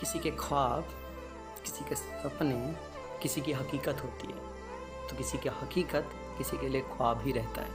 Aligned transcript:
किसी 0.00 0.18
के 0.18 0.30
ख्वाब, 0.30 0.84
किसी 1.62 1.84
के 1.88 1.94
सपने, 1.94 2.74
किसी 3.22 3.40
की 3.40 3.52
हकीकत 3.52 4.02
होती 4.04 4.26
है 4.26 4.38
तो 5.08 5.16
किसी 5.16 5.38
की 5.38 5.48
हकीकत 5.48 6.10
किसी 6.38 6.56
के 6.56 6.68
लिए 6.68 6.80
ख्वाब 6.88 7.20
ही 7.20 7.32
रहता 7.32 7.62
है। 7.62 7.72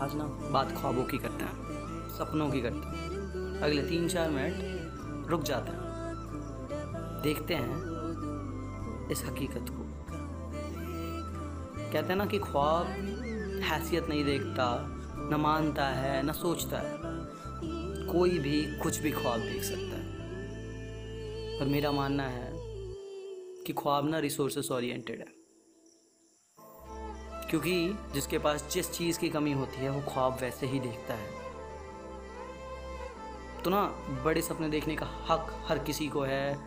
आज 0.00 0.14
ना 0.14 0.24
बात 0.52 0.72
ख्वाबों 0.72 1.04
की 1.04 1.18
करते 1.18 1.44
हैं, 1.44 1.56
सपनों 2.08 2.48
की 2.50 2.60
करते 2.60 2.86
हैं। 2.88 3.60
अगले 3.60 3.82
तीन 3.82 4.08
चार 4.08 4.30
मिनट 4.30 5.28
रुक 5.30 5.42
जाते 5.42 5.70
हैं, 5.70 5.80
देखते 7.22 7.54
हैं 7.54 9.08
इस 9.10 9.24
हकीकत 9.24 9.66
को। 9.70 9.82
कहते 11.82 12.06
हैं 12.06 12.16
ना 12.16 12.26
कि 12.26 12.38
ख्वाब 12.38 12.86
हैसियत 13.64 14.08
नहीं 14.08 14.24
देखता, 14.24 14.66
न 15.30 15.40
मानता 15.40 15.86
है, 15.86 16.22
न 16.26 16.32
सोचता 16.34 16.78
है। 16.78 16.96
कोई 18.08 18.38
भी, 18.38 18.62
कुछ 18.78 18.98
भी 18.98 19.10
ख्वाब 19.12 19.40
देख 19.40 19.62
सकता 19.62 19.87
पर 21.60 21.64
मेरा 21.64 21.92
मानना 21.92 22.22
है 22.22 22.52
कि 23.64 23.72
ख्वाब 23.72 24.08
ना 24.08 24.18
रिसोर्सेस 24.18 24.70
ओरिएंटेड 24.70 25.18
है। 25.18 25.38
क्योंकि 27.50 27.98
जिसके 28.14 28.38
पास 28.38 28.70
जिस 28.72 28.92
चीज़ 28.92 29.18
की 29.18 29.28
कमी 29.28 29.52
होती 29.52 29.76
है, 29.76 29.90
वो 29.90 30.12
ख्वाब 30.12 30.38
वैसे 30.40 30.66
ही 30.66 30.80
देखता 30.80 31.14
है। 31.14 31.30
तो 33.62 33.70
ना, 33.70 33.84
बड़े 34.24 34.42
सपने 34.42 34.68
देखने 34.68 34.96
का 34.96 35.06
हक 35.06 35.64
हर 35.68 35.78
किसी 35.78 36.08
को 36.08 36.20
है, 36.20 36.58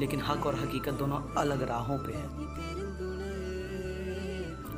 लेकिन 0.00 0.20
हक 0.20 0.46
और 0.46 0.54
हकीकत 0.54 0.92
दोनों 0.92 1.34
अलग 1.34 1.62
राहों 1.62 1.98
पे 1.98 2.12
है। 2.12 2.26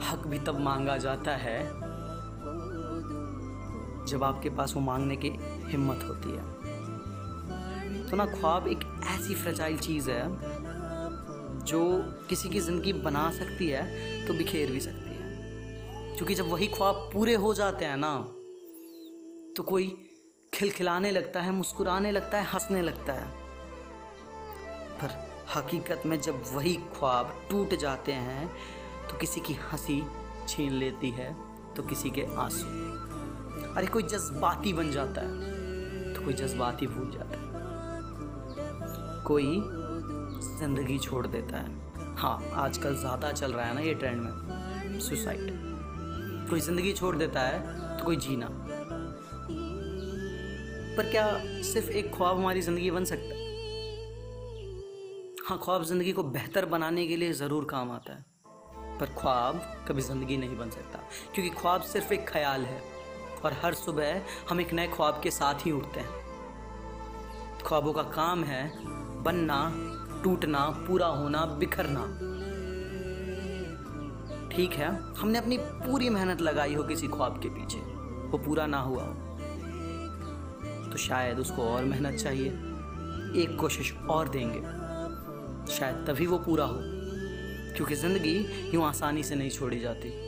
हक 0.08 0.26
भी 0.26 0.38
तब 0.38 0.60
मांगा 0.60 0.96
जाता 0.96 1.36
है, 1.36 1.66
जब 4.06 4.24
आपके 4.24 4.50
पास 4.50 4.74
वो 4.74 4.80
मांगने 4.80 5.16
की 5.16 5.28
हिम्मत 5.70 6.04
होती 6.04 6.30
है। 6.30 6.55
तो 8.10 8.16
ना 8.16 8.26
ख्वाब 8.26 8.66
एक 8.68 8.84
ऐसी 9.10 9.34
फ्रजाइल 9.34 9.78
चीज़ 9.78 10.10
है 10.10 10.24
जो 11.66 11.80
किसी 12.28 12.48
की 12.48 12.60
ज़िंदगी 12.60 12.92
बना 13.04 13.30
सकती 13.30 13.68
है 13.68 14.26
तो 14.26 14.34
बिखेर 14.34 14.70
भी 14.70 14.80
सकती 14.80 15.10
है। 15.10 16.14
क्योंकि 16.16 16.34
जब 16.34 16.50
वही 16.50 16.66
ख्वाब 16.66 17.10
पूरे 17.12 17.34
हो 17.34 17.52
जाते 17.54 17.84
हैं 17.84 17.96
ना 17.96 18.14
तो 19.56 19.62
कोई 19.62 19.86
खिलखिलाने 20.52 21.10
लगता 21.10 21.40
है, 21.40 21.52
मुस्कुराने 21.52 22.10
लगता 22.12 22.38
है, 22.38 22.44
हंसने 22.44 22.82
लगता 22.82 23.12
है। 23.12 23.26
पर 25.00 25.10
हकीकत 25.56 26.02
में 26.06 26.20
जब 26.20 26.42
वही 26.52 26.74
ख्वाब 26.94 27.34
टूट 27.50 27.74
जाते 27.80 28.12
हैं 28.12 28.48
तो 29.08 29.16
किसी 29.18 29.40
की 29.40 29.54
हँसी 29.62 30.02
छीन 30.48 30.72
लेती 30.74 31.10
है 31.10 31.34
तो 31.76 31.82
किसी 31.82 32.10
के 32.10 32.24
आँसू। 32.36 32.66
अरे 33.74 33.86
कोई 33.86 34.02
जज्बाती 34.04 34.72
बन 34.72 34.90
जाता 34.92 35.20
है 35.20 36.14
तो 36.14 36.24
कोई 36.24 36.34
जज्बाती 36.34 36.86
भूल 36.86 37.10
जाता 37.10 37.38
है। 37.38 37.45
कोई 39.26 39.60
ज़िंदगी 40.58 40.98
छोड़ 40.98 41.26
देता 41.26 41.58
है। 41.58 42.14
हाँ 42.16 42.50
आजकल 42.56 42.96
ज़्यादा 42.96 43.30
चल 43.32 43.52
रहा 43.52 43.64
है 43.66 43.74
ना 43.74 43.80
ये 43.80 43.94
ट्रेंड 43.94 44.20
में 44.20 44.98
सुसाइड 45.00 45.48
कोई 46.50 46.60
ज़िंदगी 46.60 46.92
छोड़ 46.92 47.16
देता 47.16 47.40
है 47.40 47.58
तो 47.98 48.04
कोई 48.04 48.16
जीना। 48.18 48.48
पर 50.96 51.10
क्या 51.10 51.26
सिर्फ़ 51.64 51.90
एक 51.90 52.14
ख्वाब 52.14 52.38
हमारी 52.38 52.60
ज़िंदगी 52.60 52.90
बन 52.90 53.04
सकता 53.04 53.34
है? 53.34 53.44
हाँ 55.46 55.58
ख्वाब 55.64 55.84
ज़िंदगी 55.84 56.12
को 56.12 56.22
बेहतर 56.22 56.64
बनाने 56.66 57.06
के 57.06 57.16
लिए 57.16 57.32
ज़रूर 57.34 57.64
काम 57.70 57.90
आता 57.90 58.12
है। 58.12 58.24
पर 58.98 59.06
ख्वाब 59.18 59.60
कभी 59.88 60.02
ज़िंदगी 60.02 60.36
नहीं 60.36 60.56
बन 60.58 60.70
सकता, 60.70 60.98
क्योंकि 61.34 61.50
ख्वाब 61.56 61.82
सिर्फ़ 61.84 62.12
एक 62.12 62.28
ख्याल 62.28 62.64
है, 62.64 62.80
और 63.44 63.52
हर 63.62 63.74
सुबह 63.74 64.22
हम 64.50 64.60
एक 64.60 64.72
नए 64.72 64.86
ख्वाब 64.88 65.20
के 65.22 65.30
साथ 65.30 65.66
ही 65.66 65.72
उठते 65.72 66.00
हैं। 66.00 66.24
ख्वाबों 67.66 67.92
का 67.92 68.02
काम 68.02 68.44
है 68.44 68.62
बनना, 69.26 69.72
टूटना, 70.24 70.70
पूरा 70.70 71.06
होना, 71.06 71.46
बिखरना। 71.46 72.06
ठीक 74.56 74.70
है, 74.72 75.14
हमने 75.14 75.38
अपनी 75.38 75.58
पूरी 75.58 76.08
मेहनत 76.08 76.40
लगाई 76.40 76.74
हो 76.74 76.82
किसी 76.82 77.08
ख्वाब 77.08 77.40
के 77.42 77.48
पीछे। 77.48 77.78
वो 78.26 78.38
पूरा 78.38 78.66
ना 78.66 78.78
हुआ 78.78 79.02
हो। 79.02 79.14
तो 80.90 80.96
शायद 80.96 81.38
उसको 81.38 81.62
और 81.62 81.84
मेहनत 81.84 82.18
चाहिए। 82.20 82.48
एक 83.42 83.56
कोशिश 83.60 83.94
और 84.10 84.28
देंगे। 84.28 84.60
शायद 85.72 85.96
तभी 85.96 86.26
वो 86.26 86.38
पूरा 86.38 86.64
हो। 86.64 86.78
क्योंकि 87.76 87.94
ज़िंदगी 87.94 88.36
यूँ 88.74 88.84
आसानी 88.84 89.22
से 89.22 89.34
नहीं 89.34 89.50
छोड़ी 89.50 89.80
जाती। 89.80 90.26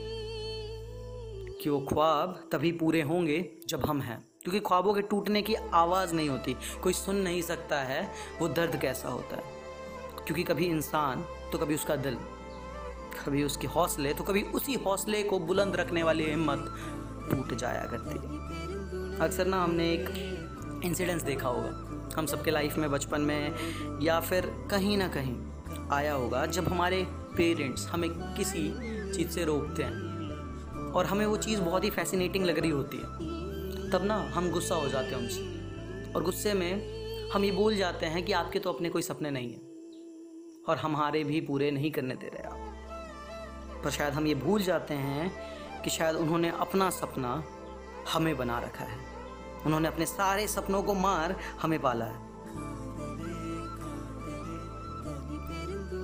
कि 1.63 1.71
वो 1.71 1.81
ख्वाब 1.81 2.49
तभी 2.53 2.73
पूरे 2.73 3.03
होंगे 3.03 3.51
जब 3.69 3.85
हम 3.87 4.01
हैं। 4.01 4.29
क्योंकि 4.51 4.69
ख्वाबों 4.69 4.95
के 4.95 5.01
टूटने 5.01 5.43
की 5.43 5.55
आवाज़ 5.55 6.15
नहीं 6.15 6.29
होती। 6.29 6.57
कोई 6.83 6.93
सुन 6.93 7.17
नहीं 7.17 7.43
सकता 7.43 7.77
है, 7.77 8.13
वो 8.41 8.49
दर्द 8.49 8.77
कैसा 8.77 9.09
होता 9.09 9.37
है। 9.37 9.43
क्योंकि 10.27 10.43
कभी 10.43 10.67
इंसान 10.67 11.25
तो 11.53 11.59
कभी 11.59 11.75
उसका 11.75 11.97
दिल। 11.97 12.15
कभी 13.27 13.45
उसके 13.45 13.67
हौसले 13.67 14.15
तो 14.15 14.25
कभी 14.25 14.43
उसी 14.43 14.75
हौसले 14.75 15.23
को 15.23 15.39
बुलंद 15.39 15.77
रखने 15.77 16.03
वाली 16.03 16.25
हिम्मत 16.25 16.77
टूट 17.31 17.55
जाया 17.55 17.85
करती। 17.85 18.11
है 18.11 19.21
अक्सर 19.21 19.47
ना 19.47 19.65
हमने 19.65 19.93
एक 19.93 20.09
इंसिडेंस 20.85 21.23
देखा 21.23 21.49
होगा। 21.49 21.71
हम 22.19 22.27
सबके 22.27 22.51
लाइफ 22.51 22.77
में, 22.77 22.91
बचपन 22.91 23.21
में, 23.21 23.55
या 24.03 24.21
फिर 24.21 24.69
कहीं 24.71 24.97
ना 24.97 25.09
कहीं 25.09 25.37
आया 25.91 26.13
होगा, 26.13 26.47
जब 26.47 26.69
हमारे 26.69 27.07
पेरेंट्स 27.11 27.87
हमें 27.87 28.11
किसी 28.11 28.69
चीज़ 29.13 29.29
से 29.29 29.45
रोकते 29.45 29.83
हैं। 29.83 30.09
और 30.93 31.07
हमें 31.07 31.27
वो 31.27 31.37
चीज़ 31.37 31.61
बहुत 31.61 31.85
ही 31.85 31.91
फैसिनेटिंग 31.91 32.45
लग 32.45 32.59
रही 32.59 32.71
होती 32.71 32.97
है। 32.97 33.28
तब 33.93 34.05
ना 34.05 34.17
हम 34.35 34.51
गुस्सा 34.51 34.75
हो 34.75 34.89
जाते 34.89 35.07
हैं 35.07 35.17
उनसे। 35.17 36.13
और 36.13 36.23
गुस्से 36.25 36.53
में 36.55 37.31
हम 37.31 37.45
ये 37.45 37.51
भूल 37.51 37.77
जाते 37.77 38.07
हैं 38.07 38.23
कि 38.23 38.33
आपके 38.33 38.59
तो 38.59 38.73
अपने 38.73 38.89
कोई 38.89 39.03
सपने 39.03 39.31
नहीं 39.31 39.53
हैं, 39.53 39.61
और 40.69 40.77
हमारे 40.77 41.25
भी 41.25 41.41
पूरे 41.41 41.71
नहीं 41.71 41.91
करने 41.91 42.15
दे 42.15 42.27
रहे 42.27 42.43
आप। 42.43 43.83
पर 43.85 43.91
शायद 43.91 44.15
हम 44.15 44.27
ये 44.27 44.35
भूल 44.35 44.63
जाते 44.63 44.95
हैं 44.95 45.83
कि 45.83 45.91
शायद 45.91 46.17
उन्होंने 46.17 46.51
अपना 46.51 46.91
सपना 46.91 47.45
हमें 48.13 48.37
बना 48.37 48.59
रखा 48.61 48.85
है। 48.85 48.99
उन्होंने 49.67 49.89
अपने 49.89 50.07
सारे 50.07 50.47
सपनों 50.49 50.83
को 50.83 50.95
मार 50.95 51.37
हमें 51.63 51.81
पाला 51.81 52.05
है। 52.05 52.27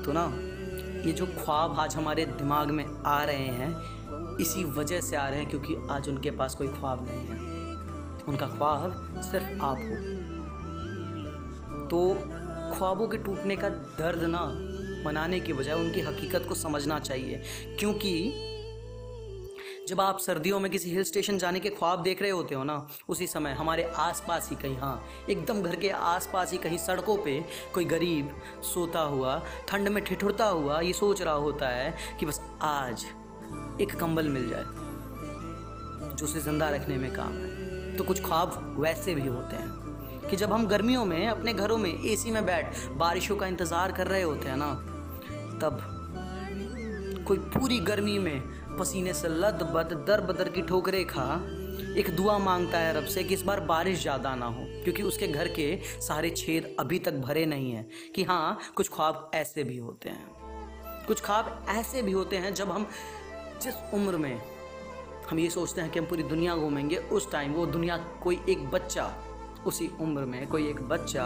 तो 0.03 0.12
ना, 0.12 0.25
ये 1.06 1.12
जो 1.12 1.27
ख्वाब 1.27 1.78
आज 1.81 1.97
हमारे 1.97 2.27
दिमाग 2.27 2.71
में 2.71 2.84
आ 3.06 3.23
रहे 3.25 3.49
हैं, 3.53 4.37
इसी 4.37 4.65
वजह 4.65 5.00
से 5.00 5.17
आ 5.17 5.28
रहे 5.28 5.39
हैं 5.39 5.49
क्योंकि 5.50 5.77
आज 5.91 6.09
उनके 6.09 6.31
पास 6.31 6.55
कोई 6.55 6.69
ख्वाब 6.69 7.06
नहीं 7.09 7.27
है। 7.27 7.53
उनका 8.29 8.47
ख्वाब 8.49 9.21
सिर्फ़ 9.23 9.62
आप 9.62 9.79
हो। 9.81 9.97
तो 11.89 11.99
ख्वाबों 12.75 13.07
के 13.09 13.19
टूटने 13.19 13.57
का 13.57 13.69
दर्द 13.69 14.23
ना 14.29 14.41
मनाने 15.07 15.41
की 15.41 15.53
बजाय 15.53 15.75
उनकी 15.75 16.01
हकीकत 16.01 16.47
को 16.49 16.55
समझना 16.55 16.99
चाहिए। 17.01 17.43
क्योंकि 17.79 18.12
जब 19.89 20.01
आप 20.01 20.19
सर्दियों 20.19 20.59
में 20.61 20.71
किसी 20.71 20.91
हिल 20.91 21.03
स्टेशन 21.05 21.39
जाने 21.39 21.61
के 21.61 21.71
ख्वाब 21.71 22.03
देख 22.03 22.23
रहे 22.23 22.31
होते 22.31 22.55
हो 22.55 22.62
ना, 22.65 22.87
उसी 23.09 23.27
समय 23.27 23.53
हमारे 23.53 23.83
आसपास 23.97 24.49
ही 24.51 24.56
कहीं 24.56 24.77
हाँ 24.79 25.05
एकदम 25.31 25.61
घर 25.62 25.77
के 25.77 25.89
आसपास 25.91 26.53
ही 26.53 26.59
कहीं 26.59 26.79
सड़कों 26.79 27.17
पे 27.17 27.45
कोई 27.75 27.85
गरीब 27.85 28.31
सोता 28.65 29.01
हुआ, 29.01 29.41
ठंड 29.69 29.89
में 29.89 30.03
ठिठुरता 30.05 30.47
हुआ 30.47 30.81
ये 30.81 30.93
सोच 30.93 31.23
रहा 31.23 31.35
होता 31.35 31.69
है 31.69 31.95
कि 32.21 32.27
बस 32.27 32.41
आज 32.62 33.05
एक 33.81 33.95
कंबल 34.01 34.29
मिल 34.29 34.49
जाए, 34.51 34.65
जो 36.09 36.25
उसे 36.25 36.41
ज़िंदा 36.41 36.71
रखने 36.71 36.97
में 36.97 37.11
काम 37.12 37.33
है 37.35 37.53
तो 37.97 38.05
कुछ 38.05 38.22
ख्वाब 38.22 38.77
वैसे 38.78 39.15
भी 39.15 39.28
होते 39.28 39.56
हैं 39.56 40.28
कि 40.28 40.37
जब 40.37 40.53
हम 40.53 40.66
गर्मियों 40.66 41.05
में, 41.05 41.27
अपने 41.28 41.53
घरों 41.53 41.77
में 41.78 41.93
एसी 41.93 42.31
में 42.31 42.44
बैठ 42.47 42.77
बारिशों 42.97 43.37
का 43.37 43.47
इंतज़ार 43.47 43.93
कर 43.93 44.06
रहे 44.06 44.22
होते 44.22 44.49
हैं 44.49 44.56
ना, 44.56 44.72
तब 45.60 45.78
कोई 47.27 47.38
पूरी 47.38 47.78
गर्मी 47.81 48.19
में 48.19 48.41
पसीने 48.78 49.12
से 49.15 49.28
लद 49.28 49.62
बद 49.75 49.93
दर 50.09 50.21
बदर 50.21 50.49
की 50.49 50.62
ठोकरे 50.62 51.05
खा, 51.05 51.27
एक 51.99 52.10
दुआ 52.16 52.38
माँगता 52.38 52.78
है 52.78 52.97
रब 52.97 53.05
से 53.06 53.25
कि 53.25 53.34
इस 53.34 53.43
बार 53.43 53.60
बारिश 53.60 54.00
ज़्यादा 54.03 54.34
ना 54.34 54.47
हो, 54.47 54.65
क्योंकि 54.84 55.03
उसके 55.03 55.26
घर 55.28 55.49
के 55.49 55.78
सारे 56.00 56.31
छेद 56.31 56.75
अभी 56.81 56.99
तक 56.99 57.14
भरे 57.20 57.44
नहीं 57.46 57.70
हैं 57.73 57.88
कि 58.14 58.23
हाँ 58.23 58.58
कुछ 58.76 58.88
ख्वाब 58.88 59.31
ऐसे 59.35 59.64
भी 59.64 59.76
होते 59.79 60.08
हैं। 60.08 61.05
कुछ 61.06 61.20
ख्वाब 61.20 61.67
ऐसे 61.69 62.02
भी 62.02 62.12
होते 62.12 62.37
हैं 62.37 62.52
जब 62.55 62.70
हम 62.70 62.87
जिस 63.62 63.75
उम्र 63.94 64.17
में 64.17 64.41
हम 65.34 65.38
ये 65.40 65.50
सोचते 65.50 65.81
हैं 65.81 65.90
कि 65.90 65.98
हम 65.98 66.04
पूरी 66.06 66.22
दुनिया 66.22 66.54
घूमेंगे। 66.56 66.96
उस 67.12 67.31
टाइम 67.31 67.52
वो 67.52 67.64
दुनिया 67.66 67.96
कोई 68.22 68.38
एक 68.48 68.58
बच्चा, 68.70 69.04
उसी 69.66 69.90
उम्र 70.00 70.25
में 70.25 70.46
कोई 70.48 70.66
एक 70.69 70.81
बच्चा 70.88 71.25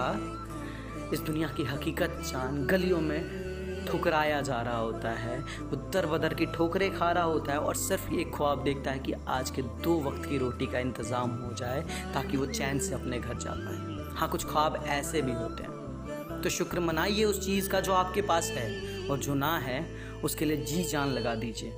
इस 1.13 1.21
दुनिया 1.21 1.49
की 1.49 1.65
हकीकत 1.65 2.23
जान 2.27 2.65
गलियों 2.67 3.01
में 3.01 3.85
ठुकराया 3.87 4.41
जा 4.41 4.61
रहा 4.63 4.77
होता 4.77 5.11
है। 5.11 5.39
वो 5.39 5.77
दर 5.93 6.07
बदर 6.07 6.35
की 6.35 6.47
ठोकरें 6.47 6.91
खा 6.97 7.11
रहा 7.13 7.25
होता 7.25 7.53
है 7.53 7.59
और 7.59 7.75
सिर्फ़ 7.75 8.11
ये 8.11 8.25
ख्वाब 8.35 8.63
देखता 8.65 8.91
है 8.91 8.99
कि 8.99 9.13
आज 9.29 9.51
के 9.51 9.63
दो 9.63 9.99
वक्त 10.01 10.29
की 10.29 10.39
रोटी 10.39 10.67
का 10.67 10.79
इंतज़ाम 10.79 11.31
हो 11.31 11.53
जाए 11.55 11.83
ताकि 12.15 12.37
वो 12.37 12.47
चैन 12.47 12.79
से 12.79 12.95
अपने 12.95 13.19
घर 13.19 13.35
जा 13.35 13.51
पाए। 13.51 14.15
हाँ 14.17 14.29
कुछ 14.29 14.47
ख्वाब 14.47 14.85
ऐसे 14.87 15.23
भी 15.23 15.33
होते 15.33 15.63
हैं। 15.63 16.41
तो 16.43 16.51
शुक्र 16.51 16.81
मनाइए 16.81 17.25
उस 17.25 17.45
चीज़ 17.47 17.69
का 17.71 17.81
जो 17.81 17.93
आपके 17.93 18.23
पास 18.23 18.51
है 18.51 19.09
और 19.09 19.19
जो 19.19 19.35
ना 19.35 19.57
है, 19.59 19.85
उसके 20.25 20.45
लिए 20.45 20.65
जी 20.65 20.85
जान 20.85 21.09
लगा 21.09 21.35
दीजिए। 21.35 21.71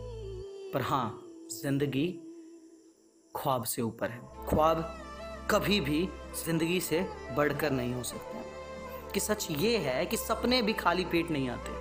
पर 0.74 0.82
हाँ 0.82 1.19
ज़िंदगी 1.52 2.20
ख्वाब 3.36 3.64
से 3.64 3.82
ऊपर 3.82 4.10
है। 4.10 4.20
ख्वाब 4.48 4.98
कभी 5.50 5.80
भी 5.80 6.08
ज़िंदगी 6.44 6.80
से 6.80 7.06
बढ़कर 7.36 7.70
नहीं 7.70 7.94
हो 7.94 8.02
सकता। 8.02 8.42
कि 9.14 9.20
सच 9.20 9.48
ये 9.50 9.78
है 9.78 10.06
कि 10.06 10.16
सपने 10.16 10.62
भी 10.62 10.72
खाली 10.72 11.04
पेट 11.04 11.30
नहीं 11.30 11.48
आते। 11.48 11.72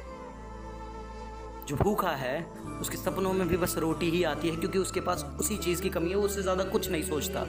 जो 1.65 1.75
भूखा 1.75 2.11
है, 2.11 2.45
उसके 2.81 2.97
सपनों 2.97 3.33
में 3.33 3.47
भी 3.47 3.57
बस 3.57 3.77
रोटी 3.77 4.09
ही 4.09 4.23
आती 4.23 4.49
है, 4.49 4.55
क्योंकि 4.55 4.77
उसके 4.77 5.01
पास 5.01 5.37
उसी 5.39 5.57
चीज़ 5.57 5.81
की 5.81 5.89
कमी 5.89 6.09
है, 6.09 6.15
वो 6.15 6.23
उससे 6.23 6.41
ज़्यादा 6.41 6.63
कुछ 6.63 6.91
नहीं 6.91 7.03
सोचता। 7.03 7.45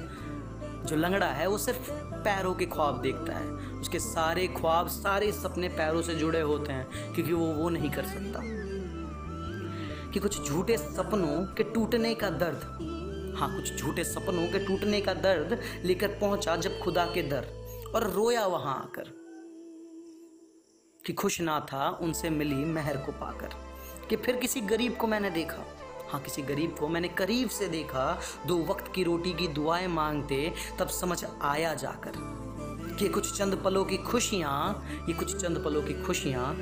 जो 0.86 0.96
लंगड़ा 0.96 1.26
है, 1.26 1.46
वो 1.46 1.58
सिर्फ़ 1.58 1.90
पैरों 2.14 2.54
के 2.54 2.66
ख्वाब 2.66 3.00
देखता 3.00 3.32
है। 3.32 3.46
उसके 3.52 3.98
सारे 3.98 4.46
ख्वाब, 4.46 4.88
सारे 4.88 5.32
सपने 5.32 5.68
पैरों 5.68 6.02
से 6.02 6.14
जुड़े 6.14 6.40
होते 6.40 6.72
हैं, 6.72 7.14
क्योंकि 7.14 7.32
वो 7.32 7.46
वो 7.46 7.68
नहीं 7.68 7.90
कर 7.90 8.04
सकता। 8.04 8.59
कि 10.14 10.20
कुछ 10.20 10.48
झूठे 10.48 10.76
सपनों 10.76 11.54
के 11.54 11.62
टूटने 11.64 12.14
का 12.14 12.30
दर्द। 12.30 13.36
हाँ 13.38 13.54
कुछ 13.56 13.82
झूठे 13.82 14.04
सपनों 14.04 14.46
के 14.46 14.58
टूटने 14.66 15.00
का 15.00 15.14
दर्द 15.14 15.60
लेकर 15.84 16.08
पहुँचा 16.08 16.56
जब 16.56 16.80
खुदा 16.80 17.04
के 17.04 17.22
दर 17.22 17.46
और 17.94 18.10
रोया 18.10 18.46
वहाँ 18.46 18.74
आकर 18.74 19.12
कि 21.06 21.12
खुश 21.12 21.40
ना 21.40 21.60
था 21.60 21.88
उनसे 22.02 22.30
मिली 22.30 22.54
मेहर 22.54 22.96
को 22.96 23.12
पाकर 23.12 23.54
कि 24.08 24.16
फिर 24.16 24.36
किसी 24.36 24.60
गरीब 24.60 24.96
को 24.96 25.06
मैंने 25.06 25.30
देखा। 25.30 25.64
हाँ 26.10 26.20
किसी 26.20 26.42
गरीब 26.42 26.76
को 26.80 26.88
मैंने 26.88 27.08
करीब 27.08 27.48
से 27.48 27.68
देखा। 27.68 28.20
दो 28.46 28.58
वक्त 28.64 28.92
की 28.94 29.02
रोटी 29.02 29.32
की 29.32 29.48
दुआएँ 29.48 29.86
मांगते 29.86 30.52
तब 30.78 30.88
समझ 30.88 31.24
आया 31.42 31.74
जाकर 31.74 32.12
कि 33.00 33.08
कुछ 33.08 33.32
चंद 33.38 33.54
पलों 33.64 33.84
की 33.84 33.96
खुशियाँ, 33.96 34.86
ये 35.08 35.12
कुछ 35.14 35.34
चंद 35.36 35.58
पलों 35.64 35.82
की 35.82 35.94
खुशियाँ 36.02 36.54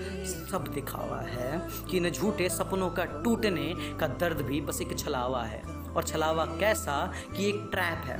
सब 0.50 0.66
दिखावा 0.74 1.20
है 1.20 1.68
कि 1.90 1.96
इन 1.96 2.10
झूठे 2.10 2.48
सपनों 2.48 2.90
का 2.90 3.04
टूटने 3.24 3.72
का 4.00 4.06
दर्द 4.20 4.40
भी 4.40 4.60
बस 4.60 4.80
एक 4.80 4.98
छलावा 4.98 5.42
है। 5.44 5.60
और 5.62 6.04
छलावा 6.04 6.44
कैसा 6.60 6.96
कि 7.36 7.48
एक 7.48 7.68
ट्रैप 7.70 8.04
है, 8.04 8.18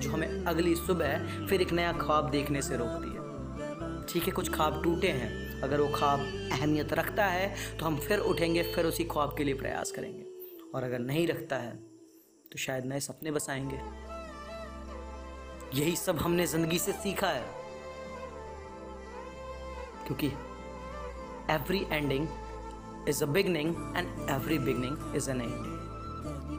जो 0.00 0.10
हमें 0.10 0.44
अगली 0.44 0.74
सुबह 0.76 1.46
फिर 1.46 1.62
एक 1.62 1.72
नया 1.72 1.92
ख्वाब 1.92 2.30
देखने 2.30 2.62
से 2.62 2.76
रोकती 2.76 3.08
है। 3.08 4.06
ठीक 4.06 4.24
है, 4.24 4.32
कुछ 4.32 4.50
ख्वाब 4.50 4.82
टूटे 4.82 5.08
हैं, 5.10 5.60
अगर 5.62 5.80
वो 5.80 5.88
ख्वाब 5.88 6.20
अहमियत 6.52 6.92
रखता 6.92 7.26
है 7.26 7.54
तो 7.78 7.86
हम 7.86 7.98
फिर 7.98 8.18
उठेंगे, 8.20 8.62
फिर 8.74 8.86
उसी 8.86 9.04
ख्वाब 9.04 9.34
के 9.38 9.44
लिए 9.44 9.54
प्रयास 9.54 9.90
करेंगे। 9.90 10.24
और 10.74 10.84
अगर 10.84 10.98
नहीं 11.00 11.26
रखता 11.28 11.56
है 11.58 11.76
तो 12.52 12.58
शायद 12.58 12.86
नए 12.86 13.00
सपने 13.00 13.30
बसाएँगे 13.30 14.09
यही 15.74 15.96
सब 15.96 16.18
हमने 16.18 16.46
ज़िंदगी 16.46 16.78
से 16.78 16.92
सीखा 16.92 17.28
है। 17.28 17.44
क्योंकि 20.06 20.26
every 21.54 21.86
ending 21.92 22.28
is 23.08 23.22
a 23.24 23.26
beginning 23.26 23.74
and 23.96 24.30
every 24.30 24.58
beginning 24.58 25.16
is 25.16 25.30
an 25.30 25.40
end 25.40 25.79